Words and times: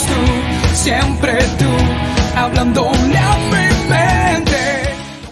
eres 0.00 0.06
tú, 0.06 0.74
siempre 0.74 1.32
tú, 1.58 2.38
hablándome 2.38 3.16
a 3.16 3.36
mi 3.36 3.88
mente. 3.88 4.56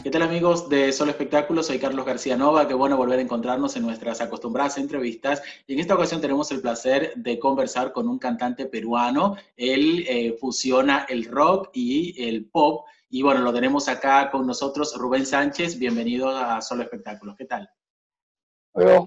¿Qué 0.03 0.11
tal 0.11 0.23
amigos 0.23 0.69
de 0.69 0.93
Solo 0.93 1.11
Espectáculos? 1.11 1.67
Soy 1.67 1.79
Carlos 1.79 2.06
García 2.06 2.37
Nova, 2.37 2.67
qué 2.67 2.75
bueno 2.75 2.96
volver 2.96 3.19
a 3.19 3.23
encontrarnos 3.23 3.77
en 3.77 3.83
nuestras 3.83 4.21
acostumbradas 4.21 4.79
entrevistas. 4.79 5.43
Y 5.67 5.75
en 5.75 5.81
esta 5.81 5.95
ocasión 5.95 6.21
tenemos 6.21 6.51
el 6.51 6.61
placer 6.61 7.12
de 7.17 7.39
conversar 7.39 7.93
con 7.93 8.09
un 8.09 8.19
cantante 8.19 8.67
peruano. 8.67 9.37
Él 9.57 10.04
eh, 10.08 10.37
fusiona 10.40 11.06
el 11.08 11.26
rock 11.26 11.71
y 11.72 12.26
el 12.26 12.46
pop. 12.46 12.87
Y 13.10 13.22
bueno, 13.22 13.40
lo 13.40 13.53
tenemos 13.53 13.88
acá 13.88 14.30
con 14.30 14.46
nosotros, 14.46 14.94
Rubén 14.96 15.26
Sánchez. 15.26 15.78
Bienvenido 15.78 16.30
a 16.30 16.60
Solo 16.60 16.82
Espectáculos. 16.82 17.37
¿Qué 17.37 17.45
tal? 17.45 17.69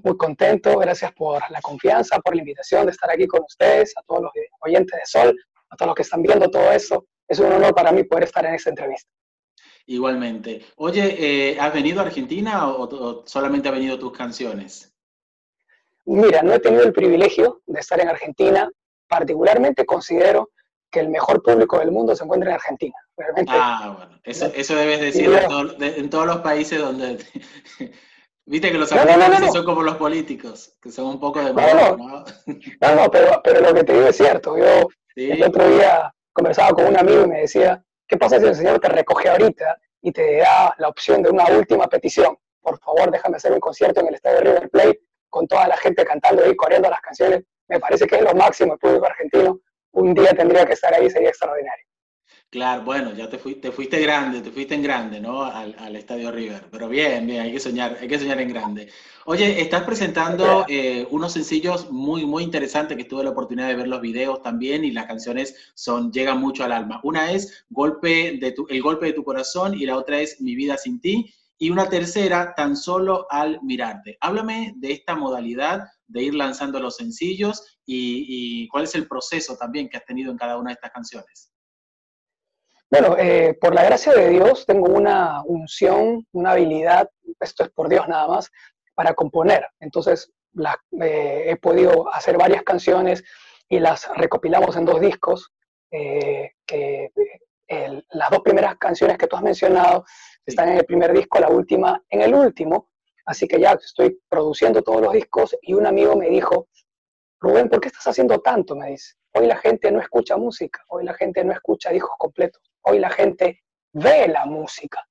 muy 0.04 0.18
contento, 0.18 0.78
gracias 0.80 1.14
por 1.14 1.42
la 1.50 1.62
confianza, 1.62 2.20
por 2.20 2.36
la 2.36 2.42
invitación 2.42 2.86
de 2.86 2.92
estar 2.92 3.10
aquí 3.10 3.26
con 3.28 3.42
ustedes, 3.44 3.94
a 3.98 4.02
todos 4.04 4.24
los 4.24 4.32
oyentes 4.62 5.00
de 5.00 5.06
Sol, 5.06 5.38
a 5.72 5.76
todos 5.76 5.88
los 5.88 5.96
que 5.96 6.04
están 6.04 6.22
viendo 6.22 6.50
todo 6.50 6.72
eso. 6.72 7.06
Es 7.28 7.40
un 7.40 7.52
honor 7.52 7.74
para 7.74 7.92
mí 7.92 8.04
poder 8.04 8.26
estar 8.26 8.46
en 8.46 8.56
esta 8.56 8.70
entrevista. 8.70 9.10
Igualmente. 9.86 10.66
Oye, 10.76 11.16
eh, 11.18 11.58
¿has 11.60 11.74
venido 11.74 12.02
a 12.02 12.06
Argentina 12.06 12.68
o, 12.68 13.24
solamente 13.26 13.70
ha 13.70 13.72
venido 13.72 13.98
tus 13.98 14.12
canciones? 14.12 14.94
Mira, 16.06 16.44
no 16.44 16.54
he 16.54 16.60
tenido 16.60 16.84
el 16.84 16.94
privilegio 16.94 17.62
de 17.66 17.80
estar 17.80 18.00
en 18.00 18.10
Argentina. 18.10 18.70
Particularmente 19.08 19.86
considero 19.86 20.52
que 20.90 21.00
el 21.00 21.10
mejor 21.10 21.42
público 21.42 21.80
del 21.80 21.92
mundo 21.92 22.16
se 22.16 22.24
encuentra 22.24 22.50
en 22.50 22.56
Argentina. 22.56 22.96
ah, 23.48 23.96
bueno, 23.98 24.20
eso, 24.24 24.76
debes 24.76 25.00
decir 25.00 25.30
en, 25.80 26.10
todos 26.10 26.26
los 26.26 26.38
países 26.38 26.80
donde... 26.80 27.18
Viste 28.46 28.72
que 28.72 28.78
los 28.78 28.92
argentinos 28.92 29.54
son 29.54 29.64
como 29.64 29.84
los 29.84 29.96
políticos, 29.96 30.76
que 30.82 30.92
son 30.92 31.06
un 31.06 31.20
poco 31.20 31.40
de... 31.40 31.54
No, 31.54 31.98
no, 31.98 32.96
no, 32.96 33.12
pero, 33.12 33.40
pero, 33.44 33.62
lo 33.62 33.74
que 33.74 33.84
te 33.84 33.94
digo 33.94 34.08
es 34.08 34.18
cierto. 34.18 34.58
Yo 34.58 34.90
el 35.16 35.44
otro 35.44 35.68
día 35.68 36.14
conversaba 36.34 36.72
con 36.72 36.88
un 36.88 36.98
amigo 36.98 37.24
y 37.24 37.28
me 37.28 37.42
decía, 37.42 37.84
¿Qué 38.12 38.18
pasa 38.18 38.42
si 38.42 38.46
el 38.46 38.56
Señor 38.56 38.78
te 38.82 38.90
recoge 38.90 39.30
ahorita 39.30 39.80
y 40.02 40.12
te 40.12 40.40
da 40.40 40.76
la 40.80 40.90
opción 40.90 41.24
de 41.24 41.30
una 41.30 41.46
última 41.46 41.88
petición? 41.88 42.38
Por 42.60 42.78
favor, 42.78 43.10
déjame 43.10 43.38
hacer 43.38 43.54
un 43.54 43.62
concierto 43.62 44.02
en 44.02 44.08
el 44.08 44.16
estadio 44.16 44.42
River 44.42 44.70
Plate 44.70 45.00
con 45.30 45.48
toda 45.48 45.66
la 45.70 45.78
gente 45.78 46.04
cantando 46.04 46.46
y 46.46 46.54
coreando 46.58 46.90
las 46.90 47.00
canciones. 47.00 47.44
Me 47.70 47.80
parece 47.80 48.06
que 48.08 48.18
es 48.18 48.22
lo 48.24 48.34
máximo 48.34 48.74
el 48.74 48.80
público 48.80 49.06
argentino. 49.06 49.62
Un 49.94 50.14
día 50.14 50.34
tendría 50.34 50.66
que 50.66 50.74
estar 50.74 50.94
ahí, 50.94 51.10
sería 51.10 51.30
extraordinario. 51.30 51.86
Claro, 52.52 52.84
bueno, 52.84 53.14
ya 53.14 53.30
te, 53.30 53.38
fuiste, 53.38 53.72
fuiste 53.72 53.98
grande, 54.02 54.42
te 54.42 54.52
fuiste 54.52 54.76
en 54.76 54.84
grande, 54.84 55.22
¿no? 55.22 55.44
Al, 55.44 55.96
Estadio 55.96 56.34
River. 56.34 56.68
Pero 56.70 56.90
bien, 56.90 57.26
bien, 57.26 57.44
hay 57.44 57.54
que 57.54 57.62
soñar, 57.62 57.98
hay 58.02 58.10
que 58.10 58.20
soñar 58.20 58.42
en 58.42 58.50
grande. 58.50 58.90
Oye, 59.26 59.62
estás 59.62 59.84
presentando 59.84 60.66
eh, 60.68 61.08
unos 61.12 61.32
sencillos 61.32 61.90
muy, 61.92 62.26
muy 62.26 62.44
interesantes 62.44 62.98
que 62.98 63.06
tuve 63.06 63.24
la 63.24 63.30
oportunidad 63.30 63.70
de 63.70 63.76
ver 63.76 63.88
los 63.88 64.02
videos 64.02 64.42
también 64.42 64.84
y 64.84 64.92
las 64.92 65.06
canciones 65.06 65.56
son, 65.76 66.12
llegan 66.12 66.42
mucho 66.42 66.66
al 66.66 66.74
alma. 66.74 67.00
Una 67.04 67.32
es 67.32 67.64
Golpe 67.70 68.38
de 68.42 68.52
tu, 68.52 68.68
El 68.68 68.82
golpe 68.82 69.06
de 69.06 69.14
tu 69.14 69.24
corazón 69.24 69.74
y 69.74 69.86
la 69.86 69.96
otra 69.96 70.20
es 70.20 70.42
Mi 70.42 70.54
vida 70.54 70.76
sin 70.76 71.00
ti. 71.00 71.34
Y 71.58 71.70
una 71.70 71.88
tercera, 71.88 72.54
Tan 72.54 72.76
solo 72.76 73.28
al 73.30 73.62
mirarte. 73.64 74.18
Háblame 74.20 74.74
de 74.76 74.92
esta 74.92 75.16
modalidad 75.16 75.86
de 76.06 76.24
ir 76.24 76.36
lanzando 76.36 76.82
los 76.82 76.98
sencillos 76.98 77.78
y 77.86 78.68
cuál 78.68 78.84
es 78.84 78.96
el 78.96 79.08
proceso 79.08 79.56
también 79.56 79.88
que 79.88 79.96
has 79.96 80.06
tenido 80.06 80.32
en 80.32 80.38
cada 80.38 80.58
una 80.58 80.72
de 80.72 80.74
estas 80.74 80.92
canciones. 80.92 81.51
Bueno, 82.92 83.16
eh, 83.18 83.58
por 83.62 83.74
la 83.74 83.86
gracia 83.86 84.12
de 84.12 84.28
Dios 84.28 84.66
tengo 84.66 84.90
una 84.90 85.42
unción, 85.46 86.28
una 86.34 86.52
habilidad, 86.52 87.10
esto 87.40 87.64
es 87.64 87.70
por 87.70 87.88
Dios 87.88 88.06
nada 88.10 88.28
más, 88.28 88.52
para 88.94 89.14
componer. 89.14 89.66
Entonces 89.80 90.30
eh, 91.00 91.46
he 91.48 91.56
podido 91.56 92.14
hacer 92.14 92.38
varias 92.38 92.64
canciones 92.64 93.24
y 93.70 93.80
las 93.80 94.10
recopilamos 94.18 94.76
en 94.76 94.84
dos 94.84 95.00
discos. 95.00 95.54
Eh, 95.90 96.52
que, 96.66 97.12
las 98.10 98.30
dos 98.30 98.42
primeras 98.42 98.76
canciones 98.78 99.18
que 99.18 99.28
tú 99.28 99.38
has 99.38 99.44
mencionado 99.44 100.04
están 100.46 100.68
en 100.68 100.80
el 100.80 100.86
primer 100.86 101.14
disco, 101.14 101.40
la 101.40 101.48
última 101.48 102.04
en 102.10 102.22
el 102.22 102.36
último. 102.36 102.90
Así 103.26 103.48
que 103.48 103.58
ya 103.58 103.72
estoy 103.72 104.20
produciendo 104.28 104.82
todos 104.82 105.02
los 105.02 105.14
discos 105.14 105.56
y 105.62 105.74
un 105.74 105.86
amigo 105.86 106.18
me 106.18 106.28
dijo, 106.28 106.68
Rubén, 107.40 107.70
¿por 107.70 107.80
qué 107.80 107.88
estás 107.88 108.08
haciendo 108.08 108.42
tanto? 108.42 108.76
Me 108.76 108.90
dice, 108.90 109.14
hoy 109.34 109.48
la 109.48 109.56
gente 109.56 109.90
no 109.94 110.02
escucha 110.02 110.36
música, 110.36 110.84
hoy 110.90 111.06
la 111.06 111.14
gente 111.14 111.46
no 111.46 111.54
escucha 111.54 111.92
discos 111.92 112.16
completos 112.18 112.71
hoy 112.84 113.00
la 113.00 113.10
gente 113.10 113.64
ve 113.94 114.28
la 114.28 114.46
música. 114.46 115.06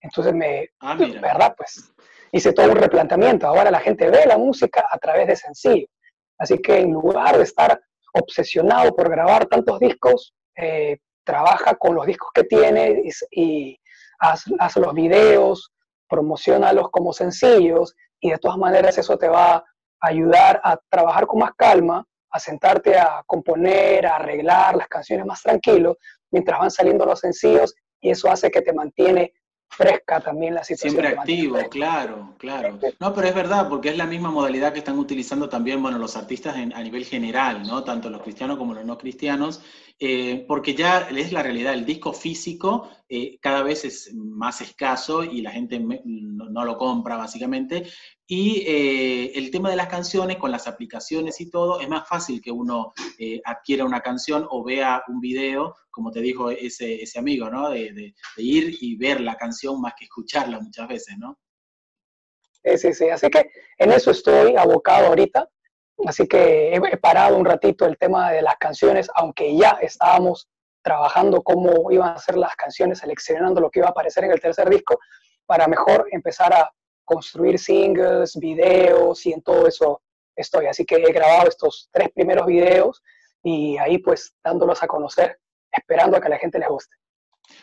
Entonces 0.00 0.34
me, 0.34 0.70
ah, 0.80 0.94
¿verdad? 0.94 1.54
Pues 1.56 1.92
hice 2.32 2.52
todo 2.52 2.70
un 2.70 2.76
replanteamiento. 2.76 3.46
Ahora 3.46 3.70
la 3.70 3.80
gente 3.80 4.10
ve 4.10 4.26
la 4.26 4.38
música 4.38 4.86
a 4.90 4.98
través 4.98 5.26
de 5.26 5.36
sencillo. 5.36 5.86
Así 6.38 6.58
que 6.58 6.80
en 6.80 6.92
lugar 6.92 7.36
de 7.36 7.44
estar 7.44 7.80
obsesionado 8.12 8.94
por 8.94 9.10
grabar 9.10 9.46
tantos 9.46 9.78
discos, 9.80 10.34
eh, 10.56 10.98
trabaja 11.24 11.74
con 11.74 11.94
los 11.94 12.06
discos 12.06 12.30
que 12.32 12.44
tiene 12.44 13.02
y, 13.30 13.78
hace 14.18 14.80
los 14.80 14.94
videos, 14.94 15.72
promocionalos 16.08 16.88
como 16.90 17.12
sencillos 17.12 17.94
y 18.20 18.30
de 18.30 18.38
todas 18.38 18.56
maneras 18.56 18.96
eso 18.96 19.18
te 19.18 19.28
va 19.28 19.56
a 19.56 19.64
ayudar 20.00 20.60
a 20.64 20.78
trabajar 20.88 21.26
con 21.26 21.40
más 21.40 21.50
calma, 21.54 22.04
a 22.30 22.38
sentarte 22.38 22.96
a 22.98 23.22
componer, 23.26 24.06
a 24.06 24.16
arreglar 24.16 24.76
las 24.76 24.88
canciones 24.88 25.26
más 25.26 25.42
tranquilo, 25.42 25.98
mientras 26.30 26.58
van 26.58 26.70
saliendo 26.70 27.04
los 27.06 27.20
sencillos 27.20 27.74
y 28.00 28.10
eso 28.10 28.30
hace 28.30 28.50
que 28.50 28.62
te 28.62 28.72
mantiene 28.72 29.32
fresca 29.68 30.20
también 30.20 30.54
la 30.54 30.64
situación. 30.64 31.02
Siempre 31.02 31.18
activo, 31.18 31.58
claro, 31.68 32.34
claro. 32.38 32.78
No, 33.00 33.14
pero 33.14 33.28
es 33.28 33.34
verdad, 33.34 33.68
porque 33.68 33.90
es 33.90 33.96
la 33.96 34.06
misma 34.06 34.30
modalidad 34.30 34.72
que 34.72 34.78
están 34.78 34.98
utilizando 34.98 35.48
también, 35.48 35.82
bueno, 35.82 35.98
los 35.98 36.16
artistas 36.16 36.56
a 36.56 36.82
nivel 36.82 37.04
general, 37.04 37.62
¿no? 37.66 37.84
Tanto 37.84 38.08
los 38.08 38.22
cristianos 38.22 38.58
como 38.58 38.74
los 38.74 38.84
no 38.84 38.96
cristianos, 38.96 39.62
eh, 39.98 40.44
porque 40.46 40.74
ya 40.74 41.08
es 41.10 41.32
la 41.32 41.42
realidad, 41.42 41.74
el 41.74 41.84
disco 41.84 42.12
físico 42.12 42.88
eh, 43.08 43.38
cada 43.40 43.62
vez 43.62 43.84
es 43.84 44.12
más 44.14 44.60
escaso 44.60 45.22
y 45.24 45.40
la 45.42 45.50
gente 45.50 45.78
no, 45.78 46.64
lo 46.64 46.76
compra 46.76 47.16
básicamente. 47.16 47.88
Y 48.26 48.64
eh, 48.66 49.32
el 49.36 49.50
tema 49.50 49.70
de 49.70 49.76
las 49.76 49.88
canciones 49.88 50.36
con 50.36 50.50
las 50.50 50.66
aplicaciones 50.66 51.40
y 51.40 51.50
todo, 51.50 51.80
es 51.80 51.88
más 51.88 52.08
fácil 52.08 52.40
que 52.40 52.50
uno 52.50 52.92
adquiera 53.44 53.84
una 53.84 54.00
canción 54.00 54.46
o 54.50 54.64
vea 54.64 55.02
un 55.08 55.20
video, 55.20 55.74
como 55.90 56.10
te 56.10 56.20
dijo 56.20 56.50
ese, 56.50 57.02
ese 57.02 57.18
amigo, 57.18 57.48
¿no? 57.48 57.70
De, 57.70 58.14
ir 58.36 58.76
y 58.80 58.96
ver 58.96 59.20
la 59.20 59.36
canción 59.36 59.80
más 59.80 59.94
que 59.98 60.04
escucharla 60.04 60.60
muchas 60.60 60.88
veces, 60.88 61.16
¿no? 61.18 61.38
Sí, 62.76 62.92
sí. 62.92 63.08
Así 63.08 63.30
que 63.30 63.50
en 63.78 63.92
eso 63.92 64.10
estoy 64.10 64.56
abocado 64.56 65.06
ahorita. 65.06 65.48
Así 66.04 66.26
que 66.26 66.74
he, 66.74 66.96
parado 66.98 67.36
un 67.38 67.44
ratito 67.44 67.86
el 67.86 67.96
tema 67.96 68.30
de 68.30 68.42
las 68.42 68.56
canciones, 68.58 69.08
aunque 69.14 69.56
ya 69.56 69.78
estábamos 69.80 70.48
trabajando 70.86 71.42
cómo 71.42 71.90
iban 71.90 72.10
a 72.10 72.18
ser 72.18 72.36
las 72.36 72.54
canciones, 72.54 73.00
seleccionando 73.00 73.60
lo 73.60 73.70
que 73.70 73.80
iba 73.80 73.88
a 73.88 73.90
aparecer 73.90 74.22
en 74.22 74.30
el 74.30 74.40
tercer 74.40 74.70
disco, 74.70 75.00
para 75.44 75.66
mejor 75.66 76.06
empezar 76.12 76.54
a 76.54 76.70
construir 77.04 77.58
singles, 77.58 78.36
videos 78.36 79.26
y 79.26 79.32
en 79.32 79.42
todo 79.42 79.66
eso 79.66 80.00
estoy. 80.36 80.66
Así 80.66 80.84
que 80.84 80.94
he 80.94 81.12
grabado 81.12 81.48
estos 81.48 81.88
tres 81.90 82.08
primeros 82.14 82.46
videos 82.46 83.02
y 83.42 83.76
ahí 83.78 83.98
pues 83.98 84.32
dándolos 84.44 84.80
a 84.80 84.86
conocer, 84.86 85.40
esperando 85.72 86.18
a 86.18 86.20
que 86.20 86.28
la 86.28 86.38
gente 86.38 86.60
les 86.60 86.68
guste. 86.68 86.94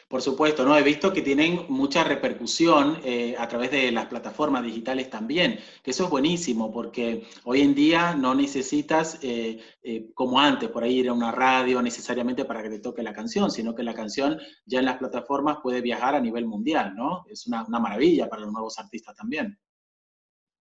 Por 0.07 0.21
supuesto, 0.21 0.63
¿no? 0.63 0.77
He 0.77 0.83
visto 0.83 1.11
que 1.11 1.21
tienen 1.21 1.65
mucha 1.69 2.03
repercusión 2.03 2.99
eh, 3.03 3.35
a 3.37 3.47
través 3.47 3.71
de 3.71 3.91
las 3.91 4.05
plataformas 4.05 4.63
digitales 4.63 5.09
también, 5.09 5.59
que 5.81 5.91
eso 5.91 6.03
es 6.03 6.09
buenísimo, 6.09 6.71
porque 6.71 7.25
hoy 7.45 7.61
en 7.61 7.73
día 7.73 8.13
no 8.13 8.35
necesitas, 8.35 9.17
eh, 9.23 9.59
eh, 9.81 10.11
como 10.13 10.39
antes, 10.39 10.69
por 10.69 10.83
ahí 10.83 10.99
ir 10.99 11.09
a 11.09 11.13
una 11.13 11.31
radio 11.31 11.81
necesariamente 11.81 12.45
para 12.45 12.61
que 12.61 12.69
te 12.69 12.79
toque 12.79 13.01
la 13.01 13.13
canción, 13.13 13.49
sino 13.49 13.73
que 13.73 13.81
la 13.81 13.93
canción 13.93 14.39
ya 14.65 14.79
en 14.79 14.85
las 14.85 14.97
plataformas 14.97 15.57
puede 15.63 15.81
viajar 15.81 16.15
a 16.15 16.21
nivel 16.21 16.45
mundial, 16.45 16.93
¿no? 16.95 17.25
Es 17.27 17.47
una, 17.47 17.63
maravilla 17.63 18.29
para 18.29 18.43
los 18.43 18.51
nuevos 18.51 18.77
artistas 18.77 19.15
también. 19.15 19.57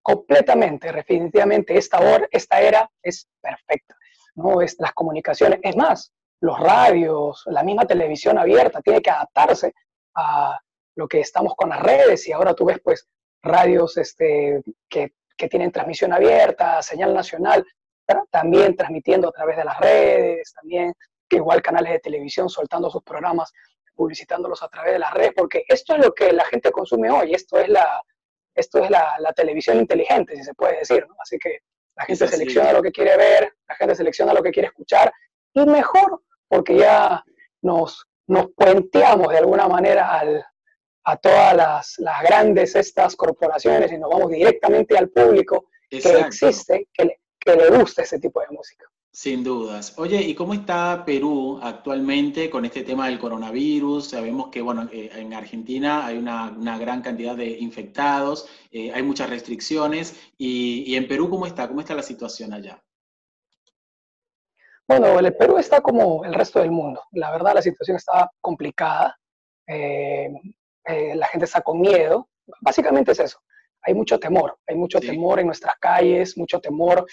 Completamente, 0.01 0.91
definitivamente, 0.93 1.77
esta, 1.77 2.01
hora, 2.01 2.27
esta 2.31 2.61
era 2.61 2.91
es 3.03 3.29
perfecta, 3.41 3.95
¿no? 4.35 4.61
Es 4.61 4.77
las 4.79 4.93
comunicaciones, 4.95 5.61
es 5.63 5.77
más, 5.77 6.13
los 6.43 6.59
radios, 6.59 7.45
la 7.47 7.63
misma 7.63 7.87
televisión 7.87 8.37
abierta, 8.37 8.83
tiene 8.83 9.01
que 9.01 9.11
adaptarse 9.11 9.73
a 10.17 10.59
lo 10.97 11.07
que 11.07 11.21
estamos 11.21 11.55
con 11.57 11.69
las 11.69 11.81
redes 11.81 12.27
y 12.27 12.33
ahora 12.33 12.53
tú 12.53 12.65
ves 12.65 12.81
pues 12.83 13.09
radios 13.43 13.97
este, 13.97 14.61
que, 14.89 15.13
que 15.37 15.49
tienen 15.49 15.71
transmisión 15.71 16.13
abierta, 16.13 16.83
señal 16.83 17.15
nacional, 17.15 17.65
también 18.31 18.77
transmitiendo 18.77 19.29
a 19.29 19.33
través 19.33 19.57
de 19.57 19.65
las 19.65 19.79
redes, 19.79 20.53
también 20.53 20.93
que 21.29 21.37
igual 21.37 21.63
canales 21.63 21.93
de 21.93 22.01
televisión 22.01 22.49
soltando 22.49 22.91
sus 22.91 23.05
programas, 23.05 23.53
publicitándolos 23.95 24.65
a 24.65 24.69
través 24.69 24.95
de 24.95 24.99
las 24.99 25.15
redes, 25.15 25.33
porque 25.37 25.65
esto 25.69 25.95
es 25.95 26.05
lo 26.05 26.13
que 26.13 26.33
la 26.33 26.45
gente 26.45 26.73
consume 26.73 27.09
hoy, 27.09 27.35
esto 27.35 27.57
es 27.59 27.69
la, 27.69 28.03
esto 28.53 28.83
es 28.83 28.91
la, 28.91 29.15
la 29.21 29.33
televisión 29.33 29.79
inteligente, 29.79 30.35
si 30.35 30.43
se 30.43 30.55
puede 30.55 30.79
decir, 30.79 31.07
¿no? 31.07 31.15
Así 31.21 31.39
que 31.39 31.61
la 31.95 32.05
gente 32.05 32.27
selecciona 32.27 32.73
lo 32.73 32.83
que 32.83 32.91
quiere 32.91 33.17
ver, 33.17 33.55
la 33.69 33.77
gente 33.77 33.95
selecciona 33.95 34.35
lo 34.35 34.43
que 34.43 34.51
quiere 34.51 34.67
escuchar, 34.67 35.13
y 35.55 35.65
mejor 35.67 36.21
porque 36.53 36.77
ya 36.77 37.25
nos, 37.63 38.07
nos 38.27 38.49
puenteamos 38.55 39.29
de 39.29 39.39
alguna 39.39 39.67
manera 39.69 40.19
al, 40.19 40.45
a 41.05 41.17
todas 41.17 41.57
las, 41.57 41.95
las, 41.97 42.23
grandes 42.23 42.77
estas 42.77 43.17
corporaciones 43.17 43.91
y 43.91 43.97
nos 43.97 44.11
vamos 44.11 44.31
directamente 44.31 44.99
al 44.99 45.09
público 45.09 45.71
que 45.89 45.97
existe, 45.97 46.89
que 46.93 47.05
le, 47.07 47.21
que 47.41 47.57
le 47.57 47.71
gusta 47.71 48.03
ese 48.03 48.19
tipo 48.19 48.39
de 48.41 48.49
música. 48.51 48.85
Sin 49.11 49.43
dudas. 49.43 49.95
Oye, 49.97 50.21
¿y 50.21 50.35
cómo 50.35 50.53
está 50.53 51.05
Perú 51.07 51.59
actualmente 51.63 52.51
con 52.51 52.67
este 52.67 52.83
tema 52.83 53.07
del 53.09 53.19
coronavirus? 53.19 54.09
Sabemos 54.11 54.51
que, 54.51 54.61
bueno, 54.61 54.91
eh, 54.93 55.09
en 55.15 55.33
Argentina 55.33 56.05
hay 56.05 56.19
una, 56.19 56.51
gran 56.79 57.01
cantidad 57.01 57.35
de 57.35 57.47
infectados, 57.47 58.47
eh, 58.71 58.93
hay 58.93 59.03
muchas 59.03 59.31
restricciones, 59.31 60.21
y, 60.37 60.95
en 60.97 61.09
Perú, 61.09 61.31
¿cómo 61.31 61.47
está? 61.47 61.67
¿Cómo 61.67 61.81
está 61.81 61.95
la 61.95 62.03
situación 62.03 62.53
allá? 62.53 62.83
Bueno, 64.93 65.19
el 65.19 65.35
Perú 65.35 65.57
está 65.57 65.81
como 65.81 66.23
el 66.23 66.35
resto 66.35 66.61
del 66.61 66.71
mundo. 66.71 67.03
La 67.13 67.31
verdad, 67.31 67.55
la 67.55 67.63
situación 67.63 67.97
está 67.97 68.31
complicada. 68.43 69.19
Eh, 69.67 70.31
la 71.15 71.27
gente 71.29 71.47
está 71.47 71.63
con 71.63 71.81
miedo. 71.81 72.29
Básicamente 72.61 73.13
es 73.13 73.21
eso. 73.21 73.39
Hay 73.81 73.95
mucho 73.95 74.21
temor, 74.21 74.59
hay 74.67 74.77
mucho 74.77 75.01
temor 75.01 75.41
en 75.41 75.47
nuestras 75.47 75.77
calles, 75.81 76.37
mucho 76.37 76.61
temor 76.61 77.07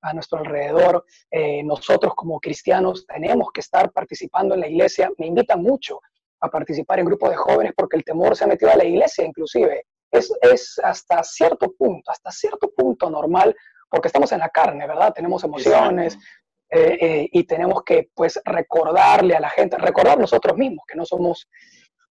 a 0.00 0.14
nuestro 0.14 0.38
alrededor. 0.38 1.04
Eh, 1.30 1.62
nosotros 1.62 2.14
como 2.14 2.40
cristianos 2.40 3.04
tenemos 3.06 3.48
que 3.52 3.60
estar 3.60 3.92
participando 3.92 4.54
en 4.54 4.62
la 4.62 4.68
iglesia. 4.68 5.10
Me 5.18 5.26
invitan 5.26 5.60
mucho 5.62 6.00
a 6.40 6.48
participar 6.48 7.00
en 7.00 7.04
grupos 7.04 7.28
de 7.28 7.36
jóvenes 7.36 7.72
porque 7.76 7.98
el 7.98 8.04
temor 8.04 8.34
se 8.34 8.44
ha 8.44 8.46
metido 8.46 8.70
a 8.70 8.76
la 8.76 8.84
iglesia 8.84 9.26
inclusive. 9.26 9.84
Es, 10.10 10.32
es 10.40 10.80
hasta 10.82 11.22
cierto 11.22 11.70
punto, 11.76 12.10
hasta 12.10 12.30
cierto 12.30 12.70
punto 12.74 13.10
normal 13.10 13.54
porque 13.90 14.08
estamos 14.08 14.32
en 14.32 14.38
la 14.38 14.48
carne, 14.48 14.86
¿verdad? 14.86 15.12
Tenemos 15.14 15.44
emociones. 15.44 16.18
Eh, 16.68 16.98
eh, 17.00 17.28
y 17.32 17.44
tenemos 17.44 17.84
que 17.84 18.10
pues 18.12 18.40
recordarle 18.44 19.36
a 19.36 19.40
la 19.40 19.50
gente, 19.50 19.78
recordar 19.78 20.18
nosotros 20.18 20.56
mismos 20.56 20.84
que 20.86 20.96
no 20.96 21.04
somos, 21.04 21.48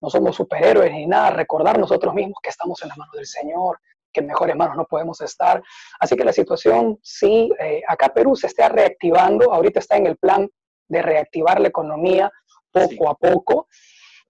no 0.01 0.09
somos 0.09 0.35
superhéroes 0.35 0.91
ni 0.91 1.07
nada, 1.07 1.29
recordar 1.29 1.79
nosotros 1.79 2.13
mismos 2.13 2.37
que 2.43 2.49
estamos 2.49 2.81
en 2.83 2.89
las 2.89 2.97
manos 2.97 3.15
del 3.15 3.25
Señor, 3.25 3.79
que 4.11 4.21
mejores 4.21 4.55
manos 4.55 4.75
no 4.75 4.85
podemos 4.85 5.21
estar. 5.21 5.63
Así 5.99 6.15
que 6.15 6.25
la 6.25 6.33
situación 6.33 6.99
sí, 7.01 7.49
eh, 7.59 7.81
acá 7.87 8.13
Perú 8.13 8.35
se 8.35 8.47
está 8.47 8.67
reactivando, 8.67 9.53
ahorita 9.53 9.79
está 9.79 9.95
en 9.95 10.07
el 10.07 10.17
plan 10.17 10.49
de 10.87 11.01
reactivar 11.01 11.61
la 11.61 11.69
economía 11.69 12.31
poco 12.71 13.09
a 13.09 13.15
poco. 13.15 13.67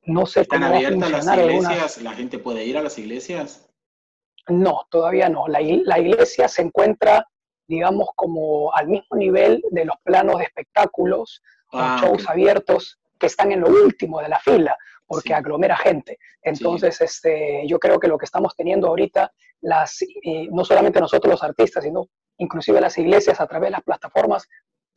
No 0.04 0.26
sé 0.26 0.42
¿Están 0.42 0.62
cómo 0.62 0.76
abiertas 0.76 1.12
las 1.12 1.38
iglesias? 1.38 2.02
¿La 2.02 2.14
gente 2.14 2.40
puede 2.40 2.64
ir 2.66 2.78
a 2.78 2.84
las 2.84 2.98
iglesias? 2.98 3.68
No, 4.48 4.88
todavía 4.90 5.30
no. 5.30 5.48
La, 5.48 5.60
la 5.62 6.00
iglesia 6.00 6.48
se 6.48 6.64
encuentra, 6.64 7.28
digamos, 7.72 8.10
como 8.16 8.74
al 8.76 8.90
mismo 8.90 9.16
nivel 9.16 9.64
de 9.72 9.86
los 9.86 9.96
planos 10.04 10.40
de 10.40 10.44
espectáculos, 10.44 11.42
ah, 11.72 11.98
shows 12.02 12.28
abiertos 12.28 13.00
que 13.18 13.28
están 13.28 13.54
en 13.54 13.62
lo 13.62 13.70
último 13.70 14.20
de 14.20 14.28
la 14.28 14.40
fila 14.40 14.78
porque 15.08 15.34
aglomera 15.34 15.78
gente. 15.78 16.18
Entonces, 16.42 17.00
este, 17.00 17.66
yo 17.68 17.80
creo 17.80 17.98
que 17.98 18.10
lo 18.10 18.18
que 18.18 18.26
estamos 18.26 18.56
teniendo 18.56 18.88
ahorita, 18.88 19.32
las, 19.62 20.00
no 20.52 20.66
solamente 20.66 21.00
nosotros 21.00 21.32
los 21.32 21.44
artistas, 21.44 21.84
sino 21.84 22.08
inclusive 22.38 22.82
las 22.82 22.98
iglesias 22.98 23.40
a 23.40 23.48
través 23.48 23.68
de 23.68 23.72
las 23.72 23.84
plataformas, 23.84 24.48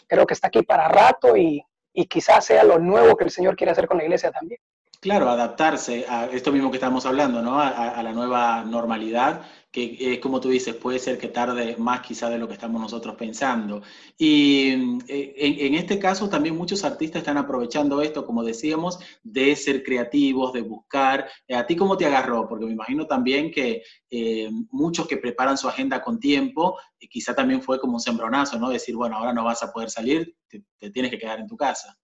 creo 0.09 0.27
que 0.27 0.35
está 0.35 0.49
aquí 0.49 0.63
para 0.63 0.89
rato 0.89 1.37
y, 1.37 1.65
y 1.93 2.07
quizás 2.07 2.45
sea 2.45 2.65
lo 2.65 2.79
nuevo 2.79 3.17
que 3.17 3.25
el 3.25 3.31
Señor 3.31 3.55
quiere 3.55 3.71
hacer 3.71 3.87
con 3.87 3.99
la 3.99 4.05
iglesia 4.05 4.33
también. 4.33 4.61
Claro, 5.05 5.29
adaptarse 5.29 6.07
a 6.09 6.25
esto 6.33 6.51
mismo 6.51 6.71
que 6.71 6.79
estamos 6.79 7.05
hablando, 7.05 7.43
¿no? 7.43 7.61
A, 7.61 8.03
la 8.03 8.13
nueva 8.15 8.65
normalidad, 8.65 9.43
que 9.71 9.99
es 10.01 10.19
como 10.19 10.41
tú 10.41 10.49
dices, 10.49 10.75
puede 10.77 10.99
ser 10.99 11.19
que 11.19 11.29
tarde 11.29 11.77
más 11.77 12.01
quizá 12.01 12.31
de 12.31 12.39
lo 12.39 12.49
que 12.49 12.55
estamos 12.55 12.81
nosotros 12.81 13.15
pensando. 13.15 13.83
Y 14.17 15.03
eh, 15.07 15.35
en, 15.37 15.75
este 15.75 15.99
caso 15.99 16.31
también 16.31 16.57
muchos 16.57 16.85
artistas 16.85 17.21
están 17.21 17.37
aprovechando 17.37 18.01
esto, 18.01 18.25
como 18.25 18.43
decíamos, 18.43 18.99
de 19.23 19.55
ser 19.57 19.83
creativos, 19.83 20.55
de 20.55 20.63
buscar. 20.63 21.29
Eh, 21.47 21.55
¿A 21.55 21.67
ti 21.67 21.77
cómo 21.77 21.99
te 21.99 22.07
agarró? 22.07 22.49
Porque 22.49 22.65
me 22.65 22.73
imagino 22.73 23.07
también 23.07 23.51
que 23.51 23.83
eh, 24.11 24.49
muchos 24.71 25.07
que 25.07 25.19
preparan 25.19 25.59
su 25.59 25.69
agenda 25.69 26.01
con 26.01 26.19
tiempo, 26.19 26.79
quizá 27.11 27.35
también 27.35 27.61
fue 27.61 27.79
como 27.79 27.97
un 27.97 28.01
sembronazo, 28.01 28.59
¿no? 28.59 28.71
Decir, 28.71 28.97
bueno, 28.97 29.19
ahora 29.19 29.35
no 29.35 29.45
vas 29.45 29.63
a 29.63 29.71
poder 29.71 29.91
salir, 29.91 30.35
te 30.49 30.91
tienes 30.91 31.11
que 31.11 31.19
quedar 31.19 31.41
en 31.41 31.47
tu 31.47 31.59
casa 31.59 31.95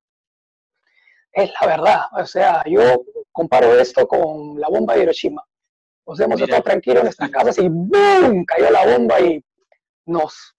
es 1.32 1.50
la 1.61 1.67
verdad. 1.67 2.00
O 2.12 2.27
sea, 2.27 2.62
yo 2.67 3.05
comparo 3.32 3.79
esto 3.79 4.06
con 4.06 4.59
la 4.61 4.69
bomba 4.69 4.94
de 4.94 5.03
Hiroshima. 5.03 5.44
O 6.05 6.17
sea, 6.17 6.27
hemos 6.27 6.41
estado 6.41 6.62
tranquilos 6.62 6.99
en 6.99 7.05
nuestras 7.05 7.31
casas 7.31 7.59
y 7.59 7.69
¡boom! 7.69 8.44
cayó 8.44 8.71
la 8.71 8.87
bomba 8.87 9.21
y 9.21 9.44
nos, 10.06 10.56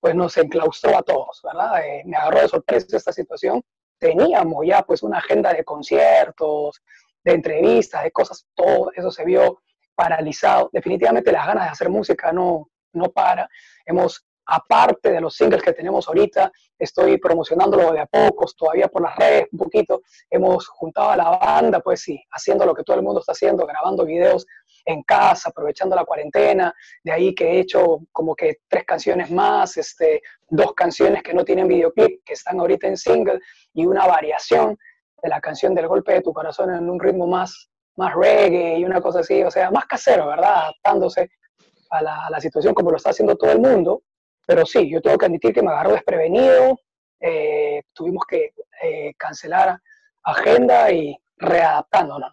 pues 0.00 0.14
nos 0.14 0.36
enclaustró 0.36 0.96
a 0.96 1.02
todos, 1.02 1.40
¿verdad? 1.42 1.86
Eh, 1.86 2.02
me 2.06 2.16
agarró 2.16 2.40
de 2.40 2.48
sorpresa 2.48 2.96
esta 2.96 3.12
situación. 3.12 3.62
Teníamos 3.98 4.66
ya 4.66 4.82
pues 4.82 5.02
una 5.02 5.18
agenda 5.18 5.52
de 5.52 5.64
conciertos, 5.64 6.82
de 7.24 7.32
entrevistas, 7.32 8.04
de 8.04 8.12
cosas, 8.12 8.46
todo 8.54 8.90
eso 8.94 9.10
se 9.10 9.24
vio 9.24 9.60
paralizado. 9.94 10.70
Definitivamente 10.72 11.32
las 11.32 11.46
ganas 11.46 11.64
de 11.64 11.70
hacer 11.70 11.88
música 11.90 12.32
no, 12.32 12.70
no 12.92 13.10
para. 13.10 13.48
Hemos 13.84 14.24
aparte 14.46 15.10
de 15.10 15.20
los 15.20 15.34
singles 15.34 15.62
que 15.62 15.72
tenemos 15.72 16.06
ahorita, 16.08 16.52
estoy 16.78 17.18
promocionándolo 17.18 17.92
de 17.92 18.00
a 18.00 18.06
pocos, 18.06 18.54
todavía 18.56 18.88
por 18.88 19.02
las 19.02 19.16
redes 19.16 19.46
un 19.52 19.58
poquito, 19.58 20.02
hemos 20.30 20.68
juntado 20.68 21.10
a 21.10 21.16
la 21.16 21.30
banda, 21.30 21.80
pues 21.80 22.00
sí, 22.00 22.22
haciendo 22.30 22.64
lo 22.64 22.74
que 22.74 22.84
todo 22.84 22.96
el 22.96 23.02
mundo 23.02 23.20
está 23.20 23.32
haciendo, 23.32 23.66
grabando 23.66 24.04
videos 24.04 24.46
en 24.84 25.02
casa, 25.02 25.50
aprovechando 25.50 25.96
la 25.96 26.04
cuarentena, 26.04 26.72
de 27.02 27.12
ahí 27.12 27.34
que 27.34 27.50
he 27.50 27.60
hecho 27.60 28.00
como 28.12 28.36
que 28.36 28.60
tres 28.68 28.84
canciones 28.84 29.30
más, 29.30 29.76
este, 29.76 30.22
dos 30.48 30.74
canciones 30.74 31.22
que 31.22 31.34
no 31.34 31.44
tienen 31.44 31.66
videoclip, 31.66 32.22
que 32.24 32.34
están 32.34 32.60
ahorita 32.60 32.86
en 32.86 32.96
single, 32.96 33.40
y 33.74 33.84
una 33.84 34.06
variación 34.06 34.78
de 35.22 35.28
la 35.28 35.40
canción 35.40 35.74
del 35.74 35.88
golpe 35.88 36.12
de 36.12 36.22
tu 36.22 36.32
corazón 36.32 36.72
en 36.72 36.88
un 36.88 37.00
ritmo 37.00 37.26
más, 37.26 37.68
más 37.96 38.14
reggae 38.14 38.78
y 38.78 38.84
una 38.84 39.00
cosa 39.00 39.20
así, 39.20 39.42
o 39.42 39.50
sea, 39.50 39.70
más 39.72 39.86
casero, 39.86 40.28
¿verdad? 40.28 40.56
Adaptándose 40.56 41.30
a 41.90 42.02
la, 42.02 42.26
a 42.26 42.30
la 42.30 42.40
situación 42.40 42.74
como 42.74 42.90
lo 42.90 42.96
está 42.96 43.10
haciendo 43.10 43.36
todo 43.36 43.50
el 43.50 43.58
mundo, 43.58 44.02
pero 44.46 44.64
sí, 44.64 44.88
yo 44.88 45.02
tengo 45.02 45.18
que 45.18 45.26
admitir 45.26 45.52
que 45.52 45.62
me 45.62 45.70
agarró 45.70 45.92
desprevenido, 45.92 46.78
eh, 47.20 47.82
tuvimos 47.92 48.24
que 48.28 48.52
eh, 48.82 49.14
cancelar 49.18 49.80
agenda 50.22 50.90
y 50.92 51.16
readaptándonos. 51.36 52.32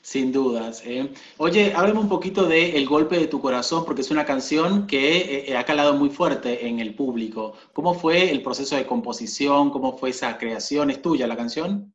Sin 0.00 0.32
dudas. 0.32 0.82
¿eh? 0.84 1.12
Oye, 1.38 1.72
háblame 1.76 2.00
un 2.00 2.08
poquito 2.08 2.46
de 2.46 2.76
El 2.76 2.88
golpe 2.88 3.18
de 3.18 3.28
tu 3.28 3.40
corazón, 3.40 3.84
porque 3.84 4.00
es 4.00 4.10
una 4.10 4.24
canción 4.24 4.86
que 4.88 5.54
ha 5.56 5.64
calado 5.64 5.94
muy 5.94 6.10
fuerte 6.10 6.66
en 6.66 6.80
el 6.80 6.94
público. 6.96 7.54
¿Cómo 7.72 7.94
fue 7.94 8.30
el 8.30 8.42
proceso 8.42 8.74
de 8.74 8.86
composición? 8.86 9.70
¿Cómo 9.70 9.96
fue 9.96 10.10
esa 10.10 10.36
creación? 10.38 10.90
¿Es 10.90 11.00
tuya 11.00 11.28
la 11.28 11.36
canción? 11.36 11.94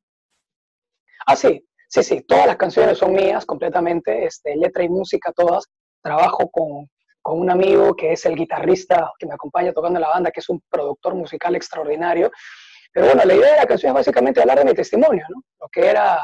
Ah, 1.25 1.35
sí, 1.35 1.65
sí, 1.89 2.03
sí. 2.03 2.21
Todas 2.21 2.47
las 2.47 2.55
canciones 2.55 2.97
son 2.97 3.11
mías 3.11 3.45
completamente, 3.45 4.25
este, 4.25 4.55
letra 4.55 4.83
y 4.83 4.89
música 4.89 5.33
todas. 5.33 5.65
Trabajo 6.01 6.49
con, 6.49 6.89
con 7.27 7.41
un 7.41 7.49
amigo 7.49 7.93
que 7.93 8.13
es 8.13 8.25
el 8.25 8.37
guitarrista 8.37 9.11
que 9.19 9.25
me 9.25 9.33
acompaña 9.33 9.73
tocando 9.73 9.99
la 9.99 10.07
banda, 10.07 10.31
que 10.31 10.39
es 10.39 10.47
un 10.47 10.61
productor 10.69 11.13
musical 11.13 11.57
extraordinario. 11.57 12.31
Pero 12.93 13.07
bueno, 13.07 13.21
la 13.25 13.33
idea 13.33 13.51
de 13.51 13.57
la 13.57 13.65
canción 13.65 13.89
es 13.89 13.95
básicamente 13.95 14.39
hablar 14.39 14.59
de 14.59 14.63
mi 14.63 14.73
testimonio, 14.73 15.25
¿no? 15.27 15.43
Lo 15.59 15.67
que 15.67 15.87
era 15.87 16.21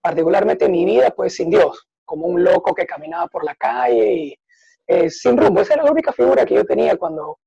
particularmente 0.00 0.68
mi 0.68 0.84
vida, 0.84 1.10
pues 1.10 1.36
sin 1.36 1.48
Dios, 1.48 1.86
como 2.04 2.26
un 2.26 2.42
loco 2.42 2.74
que 2.74 2.86
caminaba 2.86 3.28
por 3.28 3.44
la 3.44 3.54
calle 3.54 4.14
y 4.14 4.36
eh, 4.88 5.10
sin 5.10 5.36
rumbo. 5.36 5.60
Esa 5.60 5.74
era 5.74 5.84
la 5.84 5.92
única 5.92 6.12
figura 6.12 6.44
que 6.44 6.54
yo 6.54 6.64
tenía 6.64 6.96
cuando, 6.96 7.38